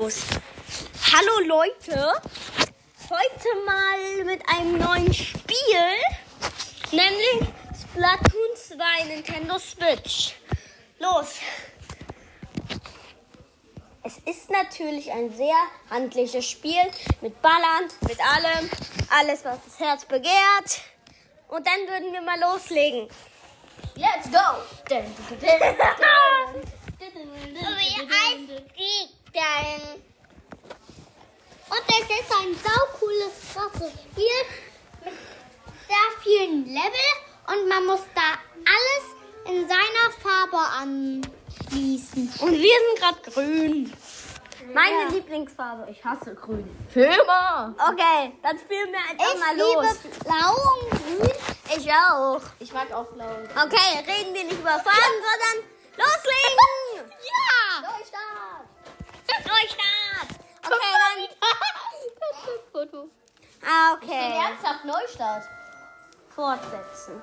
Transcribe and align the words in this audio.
Hallo 0.00 1.40
Leute, 1.44 2.22
heute 3.10 3.64
mal 3.66 4.24
mit 4.24 4.40
einem 4.48 4.78
neuen 4.78 5.12
Spiel, 5.12 5.76
nämlich 6.90 7.52
Splatoon 7.78 8.56
2 8.56 9.04
Nintendo 9.08 9.58
Switch. 9.58 10.36
Los. 11.00 11.34
Es 14.02 14.16
ist 14.24 14.50
natürlich 14.50 15.12
ein 15.12 15.36
sehr 15.36 15.58
handliches 15.90 16.48
Spiel 16.48 16.90
mit 17.20 17.42
Ballern, 17.42 17.90
mit 18.08 18.20
allem, 18.20 18.70
alles 19.10 19.44
was 19.44 19.58
das 19.66 19.80
Herz 19.80 20.06
begehrt. 20.06 20.80
Und 21.48 21.66
dann 21.66 21.86
würden 21.86 22.10
wir 22.14 22.22
mal 22.22 22.40
loslegen. 22.40 23.06
Let's 23.96 24.30
go! 24.30 24.62
Wie 27.00 28.46
die 28.76 29.08
denn? 29.32 30.02
Und 31.70 31.84
es 31.88 32.04
ist 32.04 32.32
ein 32.38 32.54
saucooles, 32.54 33.32
krasses 33.54 33.92
Spiel 34.02 34.40
mit 35.04 35.14
sehr 35.88 36.10
vielen 36.22 36.66
Level 36.66 37.08
und 37.48 37.68
man 37.68 37.86
muss 37.86 38.00
da 38.14 38.38
alles 38.66 39.04
in 39.46 39.66
seiner 39.66 40.10
Farbe 40.20 40.58
anschließen. 40.78 42.34
Und 42.40 42.52
wir 42.52 42.78
sind 42.80 42.98
gerade 42.98 43.30
grün. 43.30 43.92
Meine 44.74 45.08
Lieblingsfarbe. 45.10 45.90
Ich 45.90 46.04
hasse 46.04 46.34
grün. 46.34 46.68
Firma. 46.92 47.74
Okay, 47.92 48.32
dann 48.42 48.58
spielen 48.58 48.92
wir 48.92 48.98
einfach 48.98 49.34
Ich 49.34 49.40
mal 49.40 49.56
los. 49.56 49.96
liebe 50.02 50.16
blau 50.18 50.52
und 50.52 50.90
grün. 50.90 51.32
Ich 51.78 51.90
auch. 51.92 52.42
Ich 52.58 52.72
mag 52.74 52.92
auch 52.92 53.06
blau. 53.06 53.30
Okay, 53.64 54.04
reden 54.06 54.34
wir 54.34 54.44
nicht 54.44 54.58
über 54.60 54.70
Farben, 54.70 55.16
sondern 55.22 55.64
loslegen. 55.96 56.68
Neustart! 58.20 59.46
Neustart. 59.46 60.30
Okay, 60.64 61.28
Foto. 62.72 63.08
dann. 63.60 63.70
Ah, 63.70 63.94
Okay. 63.94 64.06
Okay. 64.06 64.38
Ernsthaft 64.44 64.84
Neustart. 64.84 65.42
Fortsetzen. 66.34 67.20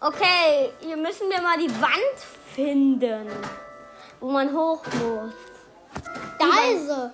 Okay, 0.00 0.72
hier 0.80 0.96
müssen 0.96 1.30
wir 1.30 1.40
mal 1.40 1.58
die 1.58 1.70
Wand 1.80 2.18
finden, 2.54 3.28
wo 4.20 4.30
man 4.30 4.52
hoch 4.54 4.82
muss. 5.00 5.32
Da 6.38 6.46
ist 6.68 6.86
sie. 6.88 7.10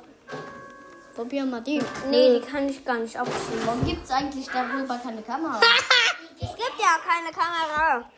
Probier 1.14 1.44
mal 1.44 1.60
die. 1.60 1.82
Nee, 2.08 2.40
die 2.40 2.46
kann 2.46 2.68
ich 2.68 2.84
gar 2.84 2.96
nicht 2.96 3.16
abziehen. 3.16 3.60
Warum 3.66 3.84
gibt 3.84 4.04
es 4.04 4.10
eigentlich 4.10 4.46
darüber 4.48 4.98
keine 4.98 5.22
Kamera? 5.22 5.60
Es 6.44 6.56
gibt 6.56 6.74
ja 6.80 6.96
keine 7.06 7.30
Kamera. 7.30 8.10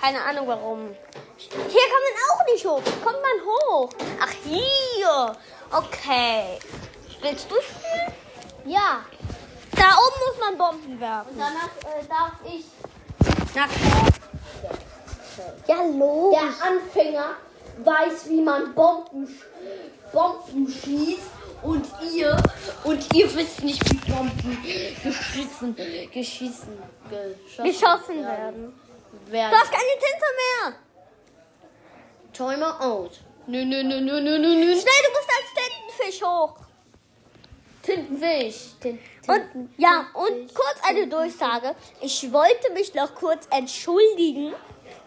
Keine 0.00 0.22
Ahnung 0.22 0.46
warum. 0.46 0.94
Hier 1.36 1.50
kann 1.50 2.02
man 2.06 2.14
auch 2.30 2.44
nicht 2.52 2.64
hoch. 2.64 2.82
Kommt 3.04 3.18
man 3.20 3.46
hoch? 3.46 3.90
Ach, 4.20 4.32
hier. 4.44 5.36
Okay. 5.70 6.58
Willst 7.20 7.50
du 7.50 7.56
spielen? 7.56 8.12
Ja. 8.64 9.04
Da 9.72 9.84
oben 9.96 10.20
muss 10.26 10.40
man 10.40 10.58
Bomben 10.58 11.00
werfen. 11.00 11.30
Und 11.32 11.38
danach 11.38 11.70
äh, 11.82 12.04
darf 12.08 12.32
ich. 12.44 12.64
Na, 13.54 13.66
Ja, 15.66 15.82
los. 15.84 16.34
Der 16.34 16.66
Anfänger 16.68 17.30
weiß, 17.84 18.28
wie 18.28 18.40
man 18.42 18.74
Bomben, 18.74 19.40
Bomben 20.12 20.68
schießt. 20.68 21.30
Und 21.60 21.86
ihr, 22.14 22.36
und 22.84 23.14
ihr 23.16 23.34
wisst 23.34 23.64
nicht, 23.64 23.82
wie 23.90 24.12
Bomben 24.12 24.62
geschissen, 25.02 25.74
geschissen, 26.12 26.78
geschossen, 27.10 27.64
geschossen 27.64 28.24
werden. 28.24 28.26
werden. 28.26 28.80
Du 29.10 29.56
hast 29.56 29.70
keine 29.70 29.94
Tinte 29.98 30.28
mehr. 30.40 30.74
Timer 32.32 32.80
out. 32.80 33.20
Nö, 33.46 33.64
nö, 33.64 33.82
nö, 33.82 34.00
nö, 34.00 34.20
nö, 34.20 34.38
nö, 34.38 34.54
nö. 34.54 34.64
Schnell, 34.64 35.02
du 35.04 35.10
musst 35.12 35.30
als 35.30 35.54
Tintenfisch 35.54 36.22
hoch. 36.22 36.54
Tintenfisch. 37.82 38.74
Tin, 38.80 38.98
Und 39.26 39.70
ja, 39.78 40.06
und 40.12 40.54
kurz 40.54 40.76
eine 40.82 41.06
Durchsage. 41.06 41.74
Ich 42.00 42.30
wollte 42.32 42.72
mich 42.74 42.94
noch 42.94 43.14
kurz 43.14 43.46
entschuldigen, 43.50 44.52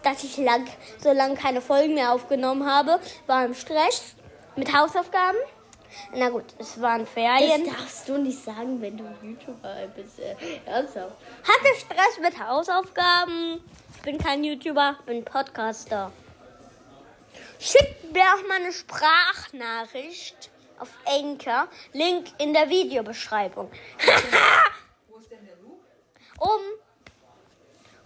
dass 0.02 0.24
ich 0.24 0.38
lang, 0.38 0.68
so 0.98 1.12
lange 1.12 1.36
keine 1.36 1.62
Folgen 1.62 1.94
mehr 1.94 2.12
aufgenommen 2.12 2.66
habe. 2.70 3.00
War 3.28 3.46
im 3.46 3.54
Stress 3.54 4.16
mit 4.56 4.76
Hausaufgaben. 4.76 5.38
Na 6.14 6.30
gut, 6.30 6.46
es 6.58 6.82
waren 6.82 7.06
Ferien. 7.06 7.66
Das 7.66 7.76
darfst 7.76 8.10
du 8.10 8.18
nicht 8.18 8.44
sagen, 8.44 8.82
wenn 8.82 8.98
du 8.98 9.04
YouTuber 9.22 9.88
bist. 9.96 10.20
Äh, 10.20 10.36
ernsthaft. 10.66 11.16
Hatte 11.44 11.76
Stress 11.80 12.20
mit 12.22 12.40
Hausaufgaben. 12.40 13.62
Ich 14.02 14.06
bin 14.06 14.18
kein 14.18 14.44
YouTuber, 14.44 14.96
bin 15.06 15.24
Podcaster. 15.24 16.12
Schickt 17.60 18.12
mir 18.12 18.24
auch 18.24 18.48
mal 18.48 18.56
eine 18.56 18.74
Sprachnachricht 18.74 20.50
auf 20.80 20.90
Anchor. 21.06 21.68
Link 21.94 22.30
in 22.40 22.52
der 22.52 22.68
Videobeschreibung. 22.68 23.70
um. 26.40 26.62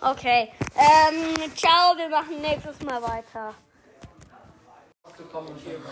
Okay. 0.01 0.51
Ähm, 0.75 1.55
ciao, 1.55 1.95
wir 1.95 2.09
machen 2.09 2.41
nächstes 2.41 2.81
Mal 2.81 3.01
weiter. 3.01 3.53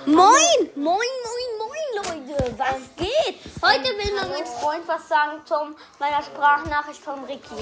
Moin, 0.05 0.69
moin, 0.75 1.07
moin, 1.23 1.49
moin, 1.57 2.27
Leute. 2.27 2.53
Was 2.57 2.93
geht? 2.97 3.39
Heute 3.61 3.85
will 3.85 4.29
mein 4.29 4.45
Freund 4.45 4.85
was 4.85 5.07
sagen 5.07 5.39
zum 5.45 5.77
meiner 5.97 6.21
Sprachnachricht 6.21 7.01
vom 7.01 7.23
Ricky. 7.23 7.55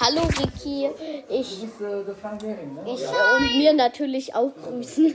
Hallo 0.00 0.28
Vicky, 0.28 0.90
ich, 1.28 1.62
äh, 1.62 1.86
ne? 1.86 2.84
ich 2.84 3.02
äh, 3.04 3.36
und 3.36 3.56
mir 3.56 3.72
natürlich 3.72 4.34
auch 4.34 4.52
grüßen. 4.54 5.14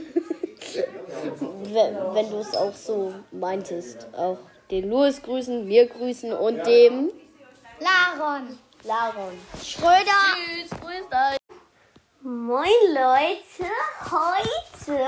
wenn 1.40 2.14
wenn 2.14 2.30
du 2.30 2.38
es 2.38 2.56
auch 2.56 2.74
so 2.74 3.14
meintest. 3.30 4.06
Auch 4.16 4.38
den 4.70 4.88
Louis 4.88 5.20
grüßen, 5.22 5.66
mir 5.66 5.86
grüßen 5.86 6.32
und 6.32 6.66
dem 6.66 7.10
Laron. 7.78 8.58
Laron. 8.84 9.38
Schröder. 9.62 10.20
Tschüss, 10.34 10.70
grüßt 10.70 11.12
euch. 11.12 11.36
Moin 12.22 12.68
Leute, 12.88 13.70
heute 14.10 15.00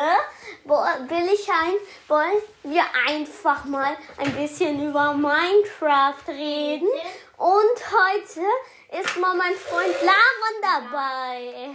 will 0.65 1.29
ich 1.35 1.49
ein, 1.49 1.75
wollen 2.09 2.43
wir 2.63 2.85
einfach 3.07 3.65
mal 3.65 3.97
ein 4.17 4.33
bisschen 4.33 4.89
über 4.89 5.13
Minecraft 5.13 6.29
reden. 6.29 6.89
Und 7.37 7.79
heute 7.91 8.41
ist 9.01 9.17
mal 9.17 9.35
mein 9.35 9.55
Freund 9.55 9.95
Laron 10.03 10.61
dabei. 10.91 11.75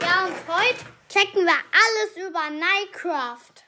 Ja, 0.00 0.24
und 0.26 0.34
heute 0.48 0.84
checken 1.08 1.44
wir 1.44 1.52
alles 1.52 2.16
über 2.16 2.50
Minecraft. 2.50 3.64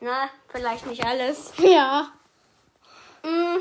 Na, 0.00 0.30
vielleicht 0.48 0.86
nicht 0.86 1.04
alles. 1.04 1.52
Ja. 1.58 2.12
Mm, 3.22 3.58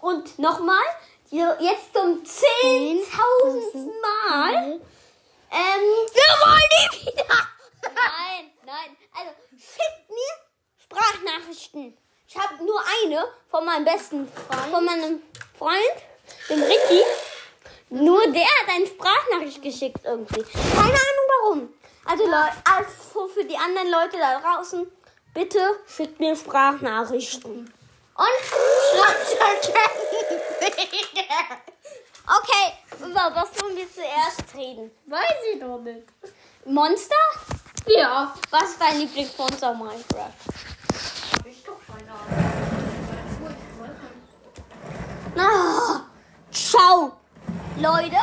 Und 0.00 0.38
nochmal, 0.38 0.84
jetzt 1.30 1.92
zum 1.92 2.22
10.000. 2.22 3.90
Mal. 4.28 4.80
Ähm, 5.50 5.82
wir 6.12 6.30
wollen 6.40 6.60
die 6.92 7.06
wieder. 7.06 7.24
Nein, 7.82 8.50
nein. 8.64 8.96
Also, 9.16 9.32
schickt 9.56 10.08
mir 10.10 10.34
Sprachnachrichten. 10.84 11.96
Ich 12.28 12.36
habe 12.38 12.64
nur 12.64 12.80
eine 13.02 13.26
von 13.50 13.64
meinem 13.64 13.84
besten 13.84 14.28
Freund, 14.28 14.70
von 14.72 14.84
meinem 14.84 15.22
Freund, 15.58 15.96
dem 16.48 16.62
Ricky. 16.62 17.02
Nur 17.94 18.26
der 18.26 18.42
hat 18.42 18.68
eine 18.74 18.86
Sprachnachricht 18.86 19.62
geschickt 19.62 20.00
irgendwie. 20.04 20.42
Keine 20.42 20.88
Ahnung 20.88 21.28
warum. 21.40 21.74
Also, 22.04 22.24
Leute, 22.24 22.52
also 22.64 23.28
für 23.28 23.44
die 23.44 23.56
anderen 23.56 23.88
Leute 23.88 24.18
da 24.18 24.40
draußen, 24.40 24.90
bitte 25.32 25.60
schickt 25.86 26.18
mir 26.18 26.34
Sprachnachrichten. 26.34 27.72
Und 28.16 28.40
schreibt 28.90 29.38
Okay, 32.26 32.72
über 32.98 33.32
was 33.32 33.62
wollen 33.62 33.76
wir 33.76 33.86
zuerst 33.92 34.42
reden? 34.56 34.90
Weiß 35.06 35.36
ich 35.52 35.60
doch 35.60 35.78
nicht. 35.78 36.08
Monster? 36.64 37.14
Ja. 37.86 38.34
Was 38.50 38.70
ist 38.70 38.80
dein 38.80 38.98
Lieblingsmonster 38.98 39.70
in 39.72 39.78
Minecraft? 39.78 40.32
Ah, 45.36 46.00
ciao! 46.50 47.23
Leute, 47.80 48.16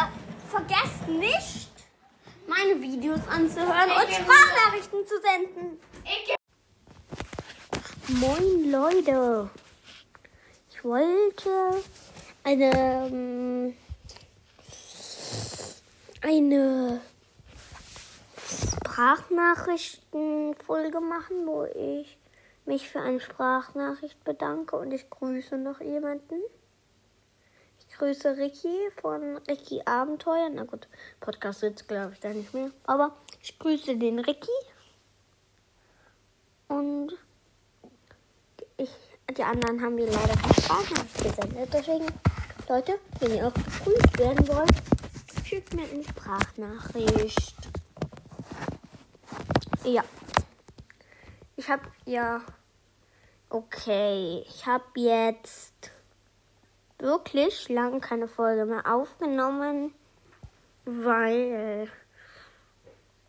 vergesst 0.47 1.09
nicht, 1.09 1.71
meine 2.47 2.81
Videos 2.81 3.19
anzuhören 3.27 3.91
und 3.91 4.09
Sprachnachrichten 4.09 5.05
zu 5.05 5.19
senden. 5.19 5.77
Moin 8.07 8.71
Leute. 8.71 9.49
Ich 10.69 10.81
wollte 10.85 11.83
eine 12.45 12.71
ähm, 13.07 13.75
eine 16.21 17.01
Sprachnachrichtenfolge 18.47 21.01
machen, 21.01 21.45
wo 21.45 21.65
ich 21.65 22.17
mich 22.65 22.89
für 22.89 23.01
eine 23.01 23.19
Sprachnachricht 23.19 24.23
bedanke 24.23 24.77
und 24.77 24.93
ich 24.93 25.09
grüße 25.09 25.57
noch 25.57 25.81
jemanden. 25.81 26.39
Ich 27.91 27.97
grüße 27.97 28.37
Ricky 28.37 28.89
von 29.01 29.37
Ricky 29.49 29.81
Abenteuer. 29.83 30.49
Na 30.49 30.63
gut, 30.63 30.87
Podcast 31.19 31.59
sitzt 31.59 31.89
glaube 31.89 32.13
ich 32.13 32.21
da 32.21 32.29
nicht 32.29 32.53
mehr. 32.53 32.71
Aber 32.85 33.17
ich 33.41 33.59
grüße 33.59 33.97
den 33.97 34.19
Ricky. 34.19 34.49
Und 36.69 37.11
die 39.37 39.43
anderen 39.43 39.81
haben 39.81 39.95
mir 39.95 40.05
leider 40.05 40.35
keine 40.37 40.53
Sprachnachricht 40.53 41.17
gesendet. 41.21 41.69
Deswegen, 41.73 42.05
Leute, 42.69 42.97
wenn 43.19 43.35
ihr 43.35 43.47
auch 43.47 43.53
gegrüßt 43.53 44.19
werden 44.19 44.47
wollt, 44.47 45.45
schickt 45.45 45.73
mir 45.73 45.83
eine 45.83 46.03
Sprachnachricht. 46.03 47.57
Ja. 49.83 50.03
Ich 51.57 51.69
habe 51.69 51.83
ja. 52.05 52.41
Okay, 53.49 54.45
ich 54.47 54.65
habe 54.65 54.85
jetzt 54.95 55.90
wirklich 57.01 57.69
lange 57.69 57.99
keine 57.99 58.27
Folge 58.27 58.65
mehr 58.65 58.85
aufgenommen, 58.85 59.93
weil 60.85 61.89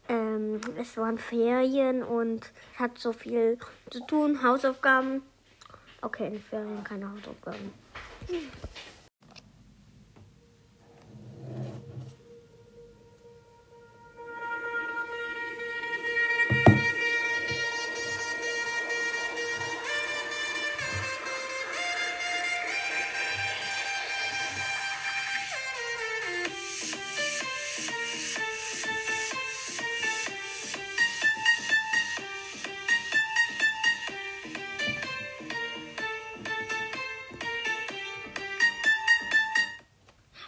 ähm, 0.08 0.60
es 0.76 0.96
waren 0.96 1.18
Ferien 1.18 2.02
und 2.02 2.52
ich 2.72 2.78
hatte 2.78 3.00
so 3.00 3.12
viel 3.12 3.58
zu 3.90 4.06
tun, 4.06 4.42
Hausaufgaben. 4.42 5.22
Okay, 6.00 6.28
in 6.28 6.42
Ferien 6.42 6.84
keine 6.84 7.10
Hausaufgaben. 7.10 7.72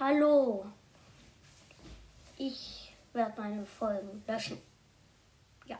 Hallo. 0.06 0.66
Ich 2.36 2.94
werde 3.14 3.40
meine 3.40 3.64
Folgen 3.64 4.22
löschen. 4.26 4.58
Ja. 5.64 5.78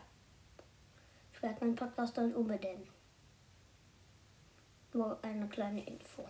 Ich 1.31 1.43
werde 1.43 1.63
meinen 1.63 1.75
Podcast 1.75 2.17
dann 2.17 2.33
umbenennen. 2.33 2.87
Nur 4.93 5.23
eine 5.23 5.47
kleine 5.47 5.85
Info. 5.85 6.27